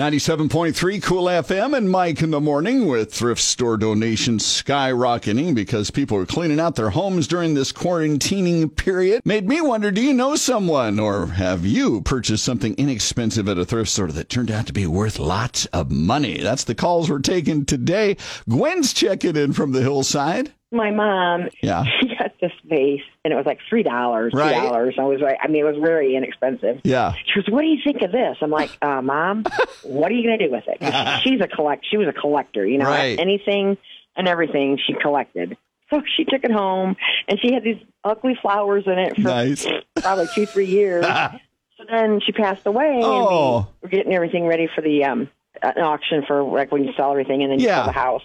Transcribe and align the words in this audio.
97.3 0.00 1.00
Cool 1.04 1.26
FM 1.26 1.76
and 1.76 1.88
Mike 1.88 2.20
in 2.20 2.32
the 2.32 2.40
morning 2.40 2.86
with 2.86 3.14
thrift 3.14 3.40
store 3.40 3.76
donations 3.76 4.42
skyrocketing 4.42 5.54
because 5.54 5.92
people 5.92 6.16
are 6.18 6.26
cleaning 6.26 6.58
out 6.58 6.74
their 6.74 6.90
homes 6.90 7.28
during 7.28 7.54
this 7.54 7.72
quarantining 7.72 8.74
period. 8.74 9.22
Made 9.24 9.46
me 9.46 9.60
wonder, 9.60 9.92
do 9.92 10.00
you 10.00 10.12
know 10.12 10.34
someone 10.34 10.98
or 10.98 11.26
have 11.26 11.64
you 11.64 12.00
purchased 12.00 12.44
something 12.44 12.74
inexpensive 12.74 13.48
at 13.48 13.56
a 13.56 13.64
thrift 13.64 13.88
store 13.88 14.08
that 14.08 14.28
turned 14.28 14.50
out 14.50 14.66
to 14.66 14.72
be 14.72 14.84
worth 14.88 15.20
lots 15.20 15.66
of 15.66 15.92
money? 15.92 16.38
That's 16.38 16.64
the 16.64 16.74
calls 16.74 17.08
we're 17.08 17.20
taking 17.20 17.64
today. 17.64 18.16
Gwen's 18.48 18.94
checking 18.94 19.36
in 19.36 19.52
from 19.52 19.70
the 19.70 19.82
hillside. 19.82 20.52
My 20.72 20.90
mom, 20.90 21.50
Yeah. 21.62 21.84
Got 22.14 22.32
this 22.40 22.52
vase, 22.64 23.02
and 23.24 23.32
it 23.32 23.36
was 23.36 23.46
like 23.46 23.58
three 23.68 23.82
dollars. 23.82 24.32
Three 24.32 24.40
Right. 24.42 24.52
dollars. 24.54 24.94
I 24.98 25.04
was 25.04 25.20
like, 25.20 25.38
I 25.42 25.48
mean, 25.48 25.64
it 25.64 25.68
was 25.72 25.76
very 25.82 26.16
inexpensive. 26.16 26.80
Yeah. 26.84 27.14
She 27.26 27.40
goes, 27.40 27.48
"What 27.52 27.62
do 27.62 27.66
you 27.68 27.78
think 27.84 28.02
of 28.02 28.12
this?" 28.12 28.36
I'm 28.40 28.50
like, 28.50 28.70
uh, 28.82 29.00
"Mom, 29.02 29.44
what 29.82 30.10
are 30.10 30.14
you 30.14 30.26
going 30.26 30.38
to 30.38 30.46
do 30.46 30.52
with 30.52 30.64
it?" 30.66 30.78
She's 31.22 31.40
a 31.40 31.48
collect. 31.48 31.86
She 31.90 31.96
was 31.96 32.08
a 32.08 32.12
collector. 32.12 32.66
You 32.66 32.78
know, 32.78 32.86
Right. 32.86 33.18
anything 33.18 33.76
and 34.16 34.28
everything 34.28 34.78
she 34.86 34.94
collected. 34.94 35.56
So 35.90 36.02
she 36.16 36.24
took 36.24 36.44
it 36.44 36.50
home, 36.52 36.96
and 37.28 37.38
she 37.40 37.52
had 37.52 37.62
these 37.62 37.80
ugly 38.04 38.36
flowers 38.40 38.84
in 38.86 38.98
it 38.98 39.14
for 39.16 39.20
Nice. 39.22 39.66
probably 39.96 40.26
two, 40.34 40.46
three 40.46 40.66
years. 40.66 41.04
so 41.04 41.84
then 41.90 42.20
she 42.24 42.32
passed 42.32 42.66
away, 42.66 42.86
and 42.94 43.04
Oh. 43.04 43.66
we 43.82 43.86
were 43.86 43.88
getting 43.90 44.12
everything 44.14 44.46
ready 44.46 44.68
for 44.74 44.80
the 44.80 45.04
um 45.04 45.28
an 45.62 45.82
auction 45.82 46.24
for 46.26 46.42
like 46.42 46.72
when 46.72 46.84
you 46.84 46.92
sell 46.96 47.10
everything 47.10 47.42
and 47.42 47.52
then 47.52 47.60
you 47.60 47.66
Yeah. 47.66 47.76
sell 47.76 47.86
the 47.86 47.92
house. 47.92 48.22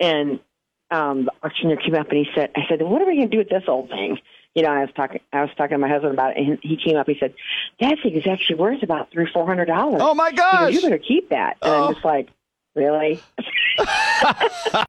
And 0.00 0.38
um 0.90 1.24
the 1.26 1.32
auctioneer 1.42 1.76
came 1.76 1.94
up 1.94 2.08
and 2.08 2.18
he 2.18 2.26
said, 2.34 2.50
I 2.56 2.60
said, 2.68 2.80
what 2.82 3.02
are 3.02 3.06
we 3.06 3.16
going 3.16 3.30
to 3.30 3.36
do 3.36 3.38
with 3.38 3.48
this 3.48 3.64
old 3.68 3.88
thing? 3.90 4.18
You 4.54 4.62
know, 4.62 4.70
I 4.70 4.80
was 4.80 4.90
talking, 4.96 5.20
I 5.32 5.42
was 5.42 5.50
talking 5.56 5.74
to 5.74 5.78
my 5.78 5.88
husband 5.88 6.14
about 6.14 6.36
it, 6.36 6.38
and 6.38 6.58
he 6.62 6.76
came 6.82 6.96
up. 6.96 7.06
He 7.06 7.16
said, 7.20 7.34
"That 7.80 7.98
thing 8.02 8.14
is 8.14 8.26
actually 8.26 8.56
worth 8.56 8.82
about 8.82 9.10
three, 9.12 9.28
four 9.32 9.46
hundred 9.46 9.66
dollars." 9.66 10.00
Oh 10.02 10.14
my 10.14 10.32
gosh. 10.32 10.72
goes, 10.72 10.74
you 10.74 10.80
better 10.82 10.98
keep 10.98 11.28
that. 11.28 11.58
And 11.62 11.72
Oh. 11.72 11.86
I'm 11.88 11.92
just 11.94 12.04
like, 12.04 12.28
really? 12.74 13.20